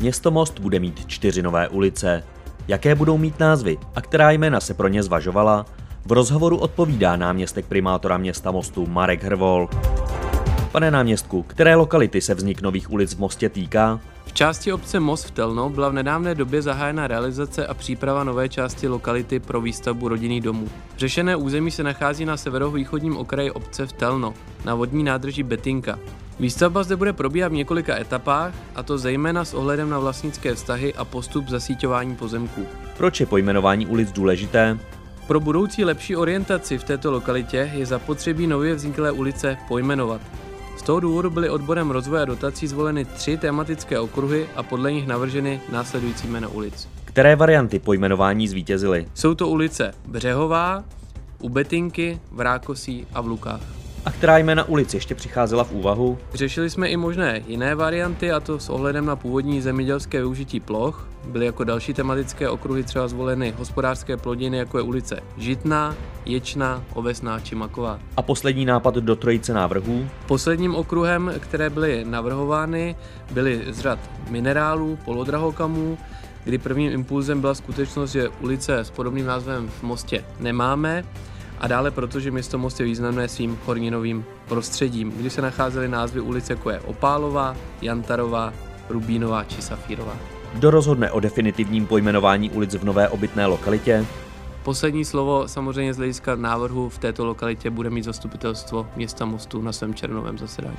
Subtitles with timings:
[0.00, 2.24] Město Most bude mít čtyři nové ulice.
[2.68, 5.66] Jaké budou mít názvy a která jména se pro ně zvažovala,
[6.04, 9.68] v rozhovoru odpovídá náměstek primátora města Mostu Marek Hrvol.
[10.72, 14.00] Pane náměstku, které lokality se vznik nových ulic v Mostě týká?
[14.26, 18.48] V části obce Most v Telno byla v nedávné době zahájena realizace a příprava nové
[18.48, 20.68] části lokality pro výstavbu rodinných domů.
[20.98, 24.34] Řešené území se nachází na severovýchodním okraji obce v Telno,
[24.64, 25.98] na vodní nádrži Betinka.
[26.40, 30.94] Výstavba zde bude probíhat v několika etapách, a to zejména s ohledem na vlastnické vztahy
[30.94, 32.66] a postup zasíťování pozemků.
[32.96, 34.78] Proč je pojmenování ulic důležité?
[35.26, 40.20] Pro budoucí lepší orientaci v této lokalitě je zapotřebí nově vzniklé ulice pojmenovat.
[40.76, 45.06] Z toho důvodu byly odborem rozvoje a dotací zvoleny tři tematické okruhy a podle nich
[45.06, 46.88] navrženy následující jména ulic.
[47.04, 49.08] Které varianty pojmenování zvítězily?
[49.14, 50.84] Jsou to ulice Břehová,
[51.40, 53.75] u Betinky, v Rákosí a v Lukách.
[54.06, 56.18] A která jména ulic ještě přicházela v úvahu?
[56.34, 61.08] Řešili jsme i možné jiné varianty, a to s ohledem na původní zemědělské využití ploch.
[61.24, 67.40] Byly jako další tematické okruhy třeba zvoleny hospodářské plodiny, jako je ulice Žitná, Ječná, Ovesná
[67.40, 67.98] či Maková.
[68.16, 70.08] A poslední nápad do trojice návrhů?
[70.26, 72.96] Posledním okruhem, které byly navrhovány,
[73.30, 73.98] byly z řad
[74.30, 75.98] minerálů, polodrahokamů,
[76.44, 81.04] kdy prvním impulzem byla skutečnost, že ulice s podobným názvem v Mostě nemáme,
[81.58, 86.50] a dále protože město Most je významné svým horninovým prostředím, kdy se nacházely názvy ulic
[86.50, 88.52] jako je Opálová, Jantarová,
[88.88, 90.16] Rubínová či Safírová.
[90.54, 94.06] Kdo rozhodne o definitivním pojmenování ulic v nové obytné lokalitě?
[94.62, 99.72] Poslední slovo samozřejmě z hlediska návrhu v této lokalitě bude mít zastupitelstvo města Mostu na
[99.72, 100.76] svém černovém zasedání.